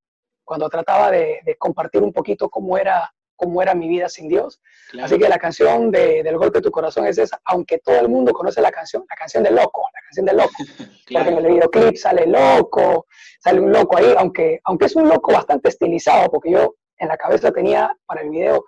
cuando 0.42 0.66
trataba 0.70 1.10
de, 1.10 1.40
de 1.44 1.54
compartir 1.58 2.02
un 2.02 2.14
poquito 2.14 2.48
cómo 2.48 2.78
era 2.78 3.12
cómo 3.36 3.62
era 3.62 3.74
mi 3.74 3.88
vida 3.88 4.08
sin 4.08 4.28
Dios. 4.28 4.60
Así 5.02 5.18
que 5.18 5.28
la 5.28 5.38
canción 5.38 5.90
de, 5.90 6.22
del 6.22 6.38
golpe 6.38 6.58
de 6.58 6.62
tu 6.62 6.70
corazón 6.70 7.06
es 7.06 7.18
esa, 7.18 7.38
aunque 7.44 7.78
todo 7.78 8.00
el 8.00 8.08
mundo 8.08 8.32
conoce 8.32 8.62
la 8.62 8.72
canción, 8.72 9.04
la 9.08 9.16
canción 9.16 9.42
del 9.42 9.54
loco, 9.54 9.86
canción 10.06 10.26
del 10.26 10.36
loco. 10.36 10.52
Porque 11.12 11.28
en 11.28 11.38
el 11.38 11.46
videoclip 11.46 11.96
sale 11.96 12.26
loco, 12.26 13.06
sale 13.40 13.60
un 13.60 13.72
loco 13.72 13.98
ahí, 13.98 14.14
aunque, 14.18 14.60
aunque 14.64 14.86
es 14.86 14.96
un 14.96 15.08
loco 15.08 15.32
bastante 15.32 15.68
estilizado, 15.68 16.28
porque 16.30 16.50
yo 16.50 16.74
en 16.98 17.08
la 17.08 17.16
cabeza 17.16 17.52
tenía 17.52 17.96
para 18.06 18.22
el 18.22 18.30
video 18.30 18.64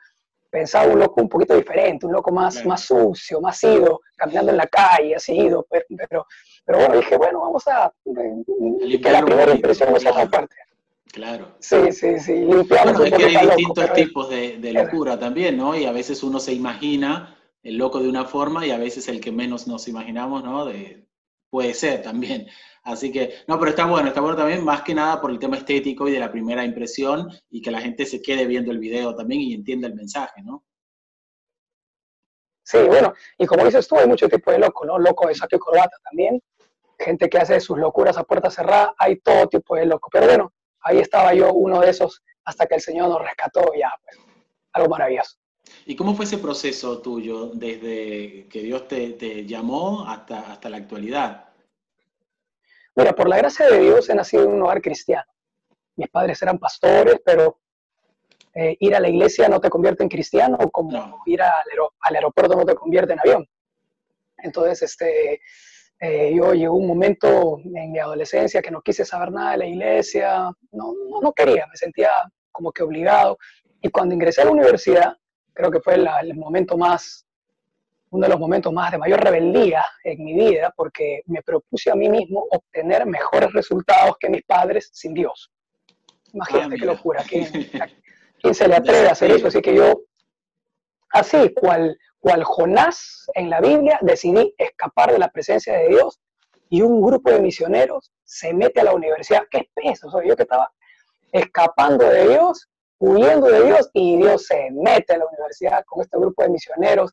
pensaba 0.50 0.92
un 0.92 0.98
loco 0.98 1.20
un 1.20 1.28
poquito 1.28 1.54
diferente, 1.54 2.06
un 2.06 2.12
loco 2.12 2.30
más, 2.32 2.64
más 2.64 2.82
sucio, 2.82 3.40
más 3.40 3.62
ido, 3.64 4.00
caminando 4.16 4.50
en 4.50 4.58
la 4.58 4.66
calle, 4.66 5.14
así 5.14 5.34
ido, 5.34 5.66
pero, 5.68 6.26
pero, 6.64 6.78
bueno, 6.78 6.96
dije, 6.96 7.16
bueno, 7.16 7.40
vamos 7.40 7.66
a... 7.68 7.92
que 8.04 9.10
la 9.10 9.22
primera 9.22 9.52
impresión 9.52 9.92
no 9.92 9.98
sea 9.98 10.12
tan 10.12 10.28
fuerte. 10.28 10.56
Claro. 11.12 11.56
Sí, 11.58 11.90
sí, 11.92 12.18
sí. 12.18 12.44
Bueno, 12.44 13.04
es 13.04 13.12
que 13.12 13.24
hay 13.24 13.46
distintos 13.46 13.92
tipos 13.94 14.28
de, 14.28 14.72
locura 14.72 15.18
también, 15.18 15.56
¿no? 15.56 15.74
Y 15.76 15.86
a 15.86 15.92
veces 15.92 16.22
uno 16.22 16.38
se 16.38 16.52
imagina 16.52 17.36
el 17.62 17.76
loco 17.76 18.00
de 18.00 18.08
una 18.08 18.24
forma 18.24 18.66
y 18.66 18.70
a 18.70 18.78
veces 18.78 19.08
el 19.08 19.20
que 19.20 19.32
menos 19.32 19.66
nos 19.66 19.88
imaginamos, 19.88 20.44
¿no? 20.44 20.66
De, 20.66 21.07
puede 21.50 21.74
ser 21.74 22.02
también. 22.02 22.46
Así 22.82 23.12
que, 23.12 23.34
no, 23.46 23.58
pero 23.58 23.70
está 23.70 23.86
bueno, 23.86 24.08
está 24.08 24.20
bueno 24.20 24.36
también, 24.36 24.64
más 24.64 24.82
que 24.82 24.94
nada 24.94 25.20
por 25.20 25.30
el 25.30 25.38
tema 25.38 25.56
estético 25.56 26.08
y 26.08 26.12
de 26.12 26.20
la 26.20 26.32
primera 26.32 26.64
impresión 26.64 27.28
y 27.50 27.60
que 27.60 27.70
la 27.70 27.80
gente 27.80 28.06
se 28.06 28.22
quede 28.22 28.46
viendo 28.46 28.70
el 28.70 28.78
video 28.78 29.14
también 29.14 29.42
y 29.42 29.54
entienda 29.54 29.88
el 29.88 29.94
mensaje, 29.94 30.42
¿no? 30.42 30.64
Sí, 32.62 32.78
bueno, 32.86 33.14
y 33.38 33.46
como 33.46 33.64
dices 33.64 33.88
tú, 33.88 33.96
hay 33.96 34.06
mucho 34.06 34.28
tipo 34.28 34.50
de 34.50 34.58
loco, 34.58 34.84
¿no? 34.84 34.98
Loco 34.98 35.26
de 35.26 35.34
saque 35.34 35.56
y 35.56 35.58
corbata 35.58 35.96
también, 36.04 36.42
gente 36.98 37.28
que 37.28 37.38
hace 37.38 37.60
sus 37.60 37.78
locuras 37.78 38.18
a 38.18 38.24
puerta 38.24 38.50
cerrada, 38.50 38.94
hay 38.98 39.16
todo 39.20 39.48
tipo 39.48 39.76
de 39.76 39.86
loco. 39.86 40.10
Pero 40.12 40.26
bueno, 40.26 40.52
ahí 40.80 40.98
estaba 40.98 41.32
yo, 41.32 41.52
uno 41.52 41.80
de 41.80 41.90
esos, 41.90 42.22
hasta 42.44 42.66
que 42.66 42.74
el 42.74 42.80
Señor 42.80 43.08
nos 43.08 43.22
rescató, 43.22 43.72
ya, 43.78 43.90
pues, 44.04 44.18
algo 44.72 44.88
maravilloso. 44.88 45.38
¿Y 45.88 45.96
cómo 45.96 46.14
fue 46.14 46.26
ese 46.26 46.36
proceso 46.36 47.00
tuyo 47.00 47.46
desde 47.46 48.46
que 48.50 48.60
Dios 48.60 48.86
te, 48.88 49.46
llamó 49.46 50.06
hasta, 50.06 50.52
hasta 50.52 50.68
la 50.68 50.76
actualidad? 50.76 51.48
Mira, 52.94 53.14
por 53.14 53.26
la 53.26 53.38
gracia 53.38 53.70
de 53.70 53.78
Dios 53.78 54.06
he 54.10 54.14
nacido 54.14 54.44
en 54.44 54.50
un 54.50 54.62
hogar 54.62 54.82
cristiano. 54.82 55.24
Mis 55.96 56.10
padres 56.10 56.42
eran 56.42 56.58
pastores, 56.58 57.22
pero 57.24 57.60
eh, 58.54 58.76
ir 58.80 58.94
a 58.94 59.00
la 59.00 59.08
iglesia 59.08 59.48
no 59.48 59.62
te 59.62 59.70
convierte 59.70 60.02
en 60.02 60.10
cristiano, 60.10 60.58
como 60.70 61.22
ir 61.24 61.40
al, 61.40 61.52
al, 62.00 62.14
aeropuerto 62.14 62.54
no 62.54 62.66
te 62.66 62.74
convierte 62.74 63.14
en 63.14 63.20
avión. 63.20 63.48
Entonces, 64.36 64.82
este, 64.82 65.40
eh, 66.00 66.34
yo 66.36 66.52
llegó 66.52 66.74
un 66.74 66.86
momento 66.86 67.60
en 67.64 67.92
mi 67.92 67.98
adolescencia 67.98 68.60
que 68.60 68.70
no 68.70 68.82
quise 68.82 69.06
saber 69.06 69.32
nada 69.32 69.52
de 69.52 69.56
la 69.56 69.66
iglesia, 69.66 70.50
no, 70.70 70.92
no, 71.08 71.22
no 71.22 71.32
quería, 71.32 71.66
me 71.66 71.76
sentía 71.78 72.10
como 72.52 72.72
que 72.72 72.82
obligado. 72.82 73.38
Y 73.80 73.88
cuando 73.88 74.14
ingresé 74.14 74.42
a 74.42 74.44
la 74.44 74.50
universidad, 74.50 75.16
creo 75.58 75.72
que 75.72 75.80
fue 75.80 75.94
el 75.94 76.36
momento 76.36 76.76
más, 76.78 77.26
uno 78.10 78.24
de 78.24 78.30
los 78.30 78.38
momentos 78.38 78.72
más 78.72 78.92
de 78.92 78.98
mayor 78.98 79.20
rebeldía 79.20 79.84
en 80.04 80.24
mi 80.24 80.32
vida, 80.32 80.72
porque 80.76 81.22
me 81.26 81.42
propuse 81.42 81.90
a 81.90 81.96
mí 81.96 82.08
mismo 82.08 82.46
obtener 82.52 83.04
mejores 83.06 83.52
resultados 83.52 84.16
que 84.20 84.30
mis 84.30 84.44
padres 84.44 84.88
sin 84.92 85.14
Dios. 85.14 85.50
Imagínate 86.32 86.76
ah, 86.76 86.78
qué 86.78 86.86
locura. 86.86 87.24
¿Quién, 87.28 87.44
¿Quién, 88.40 88.54
se 88.54 88.68
le 88.68 88.76
atreve 88.76 89.08
a 89.08 89.12
hacer 89.12 89.32
eso? 89.32 89.48
Así 89.48 89.60
que 89.60 89.74
yo, 89.74 90.02
así, 91.10 91.52
cual, 91.54 91.98
cual 92.20 92.44
Jonás 92.44 93.28
en 93.34 93.50
la 93.50 93.60
Biblia, 93.60 93.98
decidí 94.00 94.54
escapar 94.58 95.10
de 95.10 95.18
la 95.18 95.28
presencia 95.28 95.76
de 95.76 95.88
Dios 95.88 96.20
y 96.68 96.82
un 96.82 97.02
grupo 97.02 97.32
de 97.32 97.40
misioneros 97.40 98.12
se 98.22 98.54
mete 98.54 98.80
a 98.80 98.84
la 98.84 98.94
universidad. 98.94 99.42
¿Qué 99.50 99.68
peso? 99.74 100.08
Soy 100.08 100.28
yo 100.28 100.36
que 100.36 100.44
estaba 100.44 100.70
escapando 101.32 102.04
de 102.04 102.28
Dios, 102.28 102.68
huyendo 102.98 103.46
de 103.48 103.64
Dios 103.64 103.90
y 103.92 104.16
Dios 104.16 104.46
se 104.46 104.70
mete 104.72 105.14
a 105.14 105.18
la 105.18 105.26
universidad 105.26 105.84
con 105.86 106.02
este 106.02 106.18
grupo 106.18 106.42
de 106.42 106.50
misioneros. 106.50 107.12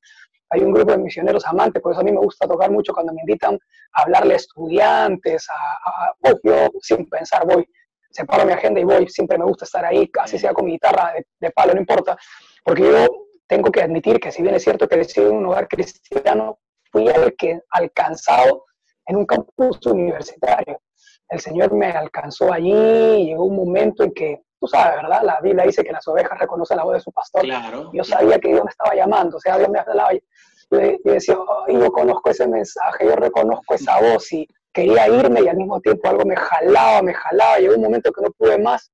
Hay 0.49 0.61
un 0.61 0.73
grupo 0.73 0.91
de 0.91 0.99
misioneros 0.99 1.45
amantes, 1.45 1.81
por 1.81 1.91
eso 1.91 2.01
a 2.01 2.03
mí 2.03 2.11
me 2.11 2.19
gusta 2.19 2.47
tocar 2.47 2.71
mucho 2.71 2.93
cuando 2.93 3.13
me 3.13 3.21
invitan 3.21 3.57
a 3.93 4.01
hablarle 4.03 4.33
a 4.33 4.37
estudiantes, 4.37 5.47
a, 5.49 6.33
yo 6.43 6.69
sin 6.81 7.09
pensar 7.09 7.45
voy, 7.45 7.67
separo 8.11 8.45
mi 8.45 8.53
agenda 8.53 8.79
y 8.79 8.83
voy, 8.83 9.09
siempre 9.09 9.37
me 9.37 9.45
gusta 9.45 9.65
estar 9.65 9.83
ahí, 9.83 10.07
casi 10.09 10.37
sea 10.37 10.53
con 10.53 10.65
mi 10.65 10.73
guitarra 10.73 11.13
de, 11.39 11.51
palo, 11.51 11.73
no 11.73 11.79
importa, 11.79 12.17
porque 12.63 12.83
yo 12.83 13.07
tengo 13.47 13.71
que 13.71 13.81
admitir 13.81 14.19
que 14.19 14.31
si 14.31 14.41
bien 14.41 14.55
es 14.55 14.63
cierto 14.63 14.87
que 14.87 14.97
decidí 14.97 15.25
en 15.25 15.37
un 15.37 15.47
hogar 15.47 15.67
cristiano, 15.67 16.59
fui 16.91 17.07
el 17.07 17.35
que 17.35 17.59
alcanzado 17.71 18.65
en 19.07 19.17
un 19.17 19.25
campus 19.25 19.85
universitario 19.85 20.79
el 21.29 21.39
Señor 21.39 21.73
me 21.73 21.87
alcanzó 21.87 22.51
allí, 22.51 23.25
llegó 23.25 23.45
un 23.45 23.55
momento 23.55 24.03
en 24.03 24.11
que, 24.11 24.41
tú 24.65 24.69
sabes, 24.69 24.95
¿verdad? 25.01 25.21
La 25.23 25.39
Biblia 25.41 25.63
dice 25.63 25.83
que 25.83 25.91
las 25.91 26.07
ovejas 26.07 26.37
reconocen 26.39 26.77
la 26.77 26.83
voz 26.83 26.93
de 26.93 26.99
su 26.99 27.11
pastor. 27.11 27.43
Claro. 27.43 27.91
Yo 27.93 28.03
sabía 28.03 28.39
que 28.39 28.49
Dios 28.49 28.63
me 28.63 28.71
estaba 28.71 28.95
llamando, 28.95 29.37
o 29.37 29.39
sea, 29.39 29.57
Dios 29.57 29.69
me 29.69 29.79
hablaba. 29.79 30.11
Yo, 30.13 30.79
decía, 31.03 31.37
yo 31.67 31.91
conozco 31.91 32.29
ese 32.31 32.47
mensaje, 32.47 33.05
yo 33.05 33.15
reconozco 33.15 33.75
esa 33.75 33.99
voz 34.01 34.31
y 34.33 34.47
quería 34.73 35.07
irme 35.07 35.41
y 35.41 35.47
al 35.47 35.57
mismo 35.57 35.79
tiempo 35.79 36.09
algo 36.09 36.25
me 36.25 36.35
jalaba, 36.35 37.01
me 37.03 37.13
jalaba. 37.13 37.59
Llegó 37.59 37.75
un 37.75 37.81
momento 37.81 38.11
que 38.11 38.21
no 38.21 38.31
pude 38.31 38.57
más 38.57 38.91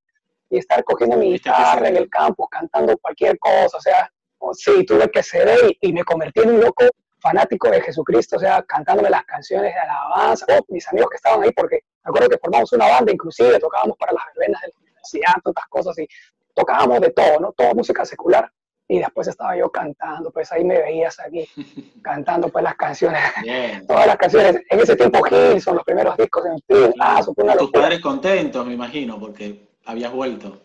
y 0.49 0.57
estar 0.57 0.83
cogiendo 0.83 1.15
mi 1.15 1.31
guitarra 1.31 1.87
en 1.87 1.95
el 1.95 2.09
campo, 2.09 2.47
cantando 2.49 2.97
cualquier 2.97 3.39
cosa, 3.39 3.77
o 3.77 3.81
sea, 3.81 4.11
sí, 4.51 4.85
tuve 4.85 5.09
que 5.09 5.23
ceder 5.23 5.59
y, 5.81 5.87
y 5.87 5.93
me 5.93 6.03
convertí 6.03 6.41
en 6.41 6.55
un 6.55 6.59
loco 6.59 6.83
fanático 7.21 7.69
de 7.69 7.81
Jesucristo, 7.81 8.35
o 8.35 8.39
sea, 8.39 8.61
cantándome 8.63 9.09
las 9.09 9.23
canciones 9.23 9.73
de 9.73 9.79
alabanza, 9.79 10.45
oh, 10.49 10.65
mis 10.67 10.85
amigos 10.89 11.09
que 11.11 11.15
estaban 11.15 11.41
ahí, 11.41 11.51
porque 11.55 11.79
me 12.03 12.09
acuerdo 12.09 12.29
que 12.29 12.37
formamos 12.37 12.73
una 12.73 12.87
banda, 12.87 13.13
inclusive 13.13 13.59
tocábamos 13.59 13.95
para 13.97 14.11
las 14.11 14.23
verbenas 14.35 14.61
de 14.61 14.67
la 14.67 14.73
universidad, 15.01 15.41
tantas 15.43 15.65
cosas, 15.67 15.98
y 16.00 16.08
tocábamos 16.53 17.01
de 17.01 17.12
todo, 17.12 17.39
¿no? 17.39 17.51
Toda 17.53 17.74
música 17.74 18.05
secular, 18.05 18.51
y 18.88 19.00
después 19.00 19.27
estaba 19.27 19.58
yo 19.58 19.72
cantando, 19.72 20.31
pues 20.31 20.51
ahí 20.51 20.63
me 20.63 20.79
veías 20.79 21.20
aquí, 21.20 21.48
cantando 22.03 22.50
pues 22.50 22.63
las 22.63 22.75
canciones, 22.75 23.22
todas 23.88 24.08
las 24.08 24.17
canciones, 24.17 24.62
en 24.70 24.79
ese 24.79 24.96
tiempo 24.96 25.24
Gil, 25.24 25.62
son 25.62 25.75
los 25.75 25.86
primeros 25.86 26.15
discos 26.17 26.46
en 26.46 26.60
fin, 26.67 26.93
ah, 27.00 27.22
una 27.38 27.55
Tus 27.55 27.72
padres 27.72 28.00
contentos, 28.00 28.65
me 28.65 28.74
imagino, 28.74 29.20
porque 29.20 29.70
habías 29.86 30.12
vuelto. 30.12 30.62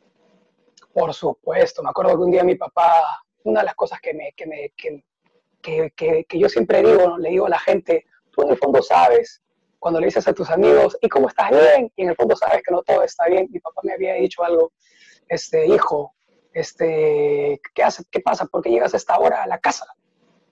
Por 0.92 1.12
supuesto, 1.12 1.82
me 1.82 1.90
acuerdo 1.90 2.16
que 2.16 2.22
un 2.22 2.30
día 2.30 2.42
mi 2.42 2.54
papá, 2.54 2.90
una 3.44 3.60
de 3.60 3.66
las 3.66 3.74
cosas 3.74 4.00
que 4.00 4.14
me, 4.14 4.32
que 4.32 4.46
me, 4.46 4.72
que 4.76 5.04
que, 5.66 6.38
yo 6.38 6.48
siempre 6.48 6.82
digo, 6.82 7.18
le 7.18 7.30
digo 7.30 7.46
a 7.46 7.50
la 7.50 7.58
gente, 7.58 8.06
tú 8.30 8.42
en 8.42 8.50
el 8.50 8.58
fondo 8.58 8.82
sabes, 8.82 9.42
cuando 9.78 10.00
le 10.00 10.06
dices 10.06 10.26
a 10.26 10.32
tus 10.32 10.50
amigos, 10.50 10.96
¿y 11.00 11.08
cómo 11.08 11.28
estás 11.28 11.50
bien? 11.50 11.92
Y 11.96 12.02
en 12.02 12.10
el 12.10 12.16
fondo 12.16 12.36
sabes 12.36 12.62
que 12.62 12.72
no 12.72 12.82
todo 12.82 13.02
está 13.02 13.26
bien. 13.26 13.48
Mi 13.50 13.60
papá 13.60 13.80
me 13.84 13.92
había 13.92 14.14
dicho 14.14 14.42
algo, 14.44 14.72
este, 15.28 15.66
hijo, 15.66 16.14
este, 16.52 17.60
¿qué, 17.74 17.82
hace, 17.82 18.04
¿qué 18.10 18.20
pasa? 18.20 18.46
¿Por 18.46 18.62
qué 18.62 18.70
llegas 18.70 18.94
a 18.94 18.96
esta 18.96 19.18
hora 19.18 19.42
a 19.42 19.46
la 19.46 19.58
casa? 19.58 19.86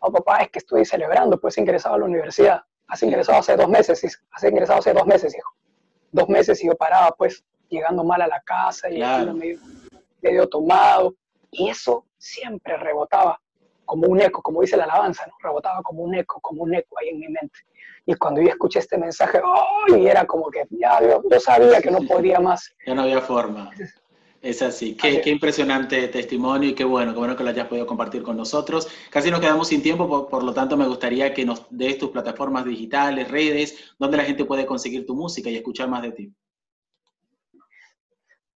No, 0.03 0.13
papá, 0.13 0.43
es 0.43 0.51
que 0.51 0.59
estoy 0.59 0.85
celebrando, 0.85 1.41
pues 1.41 1.57
he 1.57 1.61
ingresado 1.61 1.95
a 1.95 1.99
la 1.99 2.05
universidad. 2.05 2.63
Has 2.87 3.03
ingresado 3.03 3.39
hace 3.39 3.57
dos 3.57 3.69
meses, 3.69 4.21
has 4.31 4.45
ingresado 4.45 4.81
hace 4.81 4.93
dos 4.93 5.07
meses, 5.07 5.35
hijo. 5.37 5.55
Dos 6.13 6.29
meses 6.29 6.63
y 6.63 6.67
yo 6.67 6.77
paraba, 6.77 7.15
pues, 7.17 7.45
llegando 7.69 8.05
mal 8.05 8.21
a 8.21 8.27
la 8.27 8.41
casa 8.43 8.91
y 8.91 9.01
medio, 9.01 9.59
medio 10.21 10.49
tomado. 10.49 11.15
Y 11.51 11.71
eso 11.71 12.05
siempre 12.19 12.77
rebotaba 12.77 13.41
como 13.85 14.09
un 14.09 14.21
eco, 14.21 14.43
como 14.43 14.61
dice 14.61 14.77
la 14.77 14.85
alabanza, 14.85 15.27
¿no? 15.27 15.35
rebotaba 15.43 15.83
como 15.83 16.03
un 16.03 16.15
eco, 16.15 16.41
como 16.41 16.63
un 16.63 16.75
eco 16.75 16.99
ahí 16.99 17.09
en 17.09 17.21
mi 17.21 17.29
mente. 17.29 17.61
Y 18.07 18.15
cuando 18.15 18.43
yo 18.43 18.49
escuché 18.49 18.81
este 18.81 18.99
mensaje, 18.99 19.41
¡ay! 19.43 20.07
era 20.07 20.27
como 20.27 20.51
que 20.51 20.67
ya 20.71 21.01
yo, 21.01 21.23
sabía 21.41 21.81
que 21.81 21.91
no 21.91 22.01
podía 22.07 22.39
más. 22.39 22.75
Ya 22.87 22.95
no 22.95 23.03
había 23.03 23.21
forma. 23.21 23.71
Es 24.43 24.61
así. 24.61 24.95
Qué, 24.95 25.23
qué, 25.23 25.31
impresionante 25.31 26.07
testimonio 26.09 26.69
y 26.69 26.75
qué 26.75 26.85
bueno, 26.85 27.15
qué 27.15 27.19
bueno 27.19 27.35
que 27.35 27.43
lo 27.43 27.49
hayas 27.49 27.67
podido 27.67 27.87
compartir 27.87 28.23
con 28.23 28.37
nosotros. 28.37 28.89
Casi 29.09 29.31
nos 29.31 29.41
quedamos 29.41 29.69
sin 29.69 29.83
tiempo, 29.83 30.07
por, 30.07 30.29
por, 30.29 30.45
lo 30.45 30.53
tanto 30.53 30.77
me 30.77 30.87
gustaría 30.87 31.33
que 31.33 31.47
nos 31.47 31.65
des 31.71 31.97
tus 31.97 32.11
plataformas 32.11 32.67
digitales, 32.67 33.31
redes, 33.31 33.95
donde 33.99 34.19
la 34.19 34.25
gente 34.25 34.45
puede 34.45 34.67
conseguir 34.67 35.07
tu 35.07 35.15
música 35.15 35.49
y 35.49 35.57
escuchar 35.57 35.89
más 35.89 36.03
de 36.03 36.13
ti. 36.13 36.33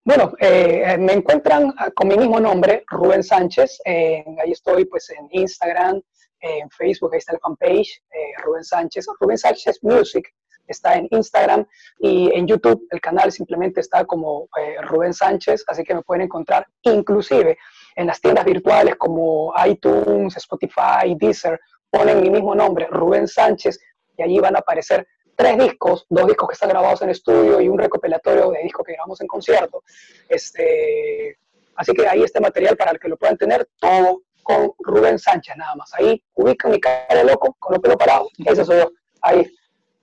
Bueno, 0.06 0.34
eh, 0.38 0.96
me 1.00 1.14
encuentran 1.14 1.74
con 1.96 2.06
mi 2.06 2.16
mismo 2.16 2.38
nombre, 2.38 2.84
Rubén 2.86 3.24
Sánchez. 3.24 3.80
ahí 3.84 4.52
estoy 4.52 4.84
pues 4.84 5.10
en 5.10 5.26
Instagram, 5.32 6.00
en 6.38 6.70
Facebook, 6.70 7.12
ahí 7.12 7.18
está 7.18 7.32
el 7.32 7.40
fanpage, 7.40 8.04
eh, 8.12 8.40
Rubén 8.44 8.62
Sánchez. 8.62 9.06
Rubén 9.18 9.36
Sánchez 9.36 9.80
Music 9.82 10.32
está 10.68 10.94
en 10.94 11.08
Instagram 11.10 11.66
y 11.98 12.30
en 12.32 12.46
YouTube 12.46 12.86
el 12.92 13.00
canal 13.00 13.32
simplemente 13.32 13.80
está 13.80 14.04
como 14.04 14.48
eh, 14.56 14.76
Rubén 14.82 15.12
Sánchez, 15.12 15.64
así 15.66 15.82
que 15.82 15.96
me 15.96 16.02
pueden 16.02 16.22
encontrar 16.22 16.64
inclusive 16.82 17.58
en 17.96 18.06
las 18.06 18.20
tiendas 18.20 18.44
virtuales 18.44 18.94
como 18.94 19.52
iTunes, 19.66 20.36
Spotify, 20.36 21.16
Deezer, 21.16 21.58
ponen 21.90 22.20
mi 22.22 22.30
mismo 22.30 22.54
nombre, 22.54 22.86
Rubén 22.92 23.26
Sánchez, 23.26 23.80
y 24.16 24.22
allí 24.22 24.38
van 24.38 24.54
a 24.54 24.60
aparecer 24.60 25.04
tres 25.36 25.58
discos, 25.58 26.06
dos 26.08 26.26
discos 26.26 26.48
que 26.48 26.54
están 26.54 26.70
grabados 26.70 27.02
en 27.02 27.10
estudio 27.10 27.60
y 27.60 27.68
un 27.68 27.78
recopilatorio 27.78 28.50
de 28.50 28.62
discos 28.62 28.84
que 28.84 28.92
grabamos 28.92 29.20
en 29.20 29.26
concierto. 29.26 29.82
Este, 30.28 31.38
así 31.76 31.92
que 31.92 32.08
ahí 32.08 32.22
este 32.22 32.40
material 32.40 32.76
para 32.76 32.92
el 32.92 32.98
que 32.98 33.08
lo 33.08 33.16
puedan 33.16 33.36
tener 33.36 33.68
todo 33.78 34.22
con 34.42 34.72
Rubén 34.78 35.18
Sánchez 35.18 35.56
nada 35.56 35.74
más. 35.74 35.92
Ahí 35.94 36.22
ubican 36.34 36.70
mi 36.70 36.80
cara 36.80 37.06
de 37.08 37.24
loco 37.24 37.56
con 37.58 37.74
los 37.74 37.82
pelos 37.82 37.96
parados. 37.96 38.28
Ese 38.44 38.64
soy 38.64 38.78
yo. 38.78 38.90
Ahí, 39.20 39.46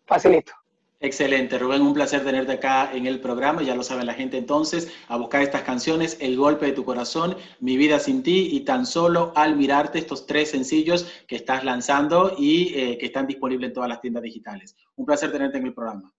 facilito. 0.05 0.53
Excelente, 1.03 1.59
Rubén, 1.59 1.81
un 1.81 1.93
placer 1.93 2.23
tenerte 2.23 2.53
acá 2.53 2.89
en 2.93 3.07
el 3.07 3.19
programa, 3.19 3.61
ya 3.61 3.75
lo 3.75 3.83
sabe 3.83 4.05
la 4.05 4.13
gente 4.13 4.37
entonces, 4.37 4.89
a 5.09 5.17
buscar 5.17 5.41
estas 5.41 5.63
canciones, 5.63 6.15
El 6.21 6.37
golpe 6.37 6.67
de 6.67 6.71
tu 6.71 6.85
corazón, 6.85 7.35
Mi 7.59 7.75
vida 7.75 7.99
sin 7.99 8.23
ti 8.23 8.47
y 8.53 8.61
tan 8.61 8.85
solo 8.85 9.33
al 9.35 9.57
mirarte 9.57 9.99
estos 9.99 10.25
tres 10.25 10.51
sencillos 10.51 11.05
que 11.27 11.35
estás 11.35 11.65
lanzando 11.65 12.35
y 12.37 12.73
eh, 12.73 12.97
que 12.97 13.07
están 13.07 13.27
disponibles 13.27 13.67
en 13.67 13.73
todas 13.73 13.89
las 13.89 13.99
tiendas 13.99 14.23
digitales. 14.23 14.77
Un 14.95 15.05
placer 15.05 15.29
tenerte 15.29 15.57
en 15.57 15.65
el 15.65 15.73
programa. 15.73 16.09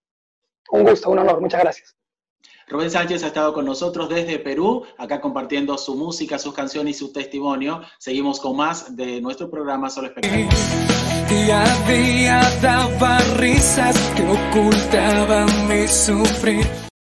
Un 0.71 0.85
gusto, 0.85 1.09
un 1.09 1.19
honor, 1.19 1.41
muchas 1.41 1.63
gracias. 1.63 1.97
Rubén 2.69 2.91
Sánchez 2.91 3.25
ha 3.25 3.29
estado 3.29 3.55
con 3.55 3.65
nosotros 3.65 4.11
desde 4.11 4.39
Perú, 4.39 4.85
acá 4.99 5.19
compartiendo 5.19 5.79
su 5.79 5.95
música, 5.95 6.39
sus 6.39 6.53
canciones 6.53 6.97
y 6.97 6.99
su 6.99 7.11
testimonio. 7.11 7.81
Seguimos 7.99 8.39
con 8.39 8.55
más 8.57 8.95
de 8.95 9.23
nuestro 9.23 9.51
programa 9.51 9.89
Solo 9.89 10.09
Espectáculo. 10.09 10.51
Día 11.35 11.63
a 11.65 11.91
día 11.91 12.41
daba 12.63 13.19
risas 13.39 13.97
que 14.15 14.23
ocultaban 14.23 15.49
mi 15.69 15.89
sufrir. 15.89 16.84